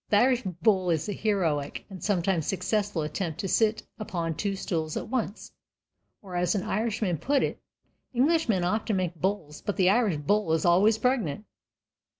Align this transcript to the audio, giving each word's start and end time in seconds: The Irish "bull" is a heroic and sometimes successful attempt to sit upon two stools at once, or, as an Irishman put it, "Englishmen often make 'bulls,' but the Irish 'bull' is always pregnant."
The 0.09 0.17
Irish 0.17 0.41
"bull" 0.63 0.89
is 0.89 1.07
a 1.07 1.13
heroic 1.13 1.85
and 1.87 2.03
sometimes 2.03 2.47
successful 2.47 3.03
attempt 3.03 3.39
to 3.41 3.47
sit 3.47 3.83
upon 3.99 4.33
two 4.33 4.55
stools 4.55 4.97
at 4.97 5.07
once, 5.09 5.51
or, 6.23 6.35
as 6.35 6.55
an 6.55 6.63
Irishman 6.63 7.19
put 7.19 7.43
it, 7.43 7.59
"Englishmen 8.11 8.63
often 8.63 8.95
make 8.95 9.13
'bulls,' 9.13 9.61
but 9.61 9.77
the 9.77 9.91
Irish 9.91 10.17
'bull' 10.17 10.53
is 10.53 10.65
always 10.65 10.97
pregnant." 10.97 11.45